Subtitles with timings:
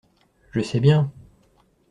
[0.49, 1.11] Je sais bien.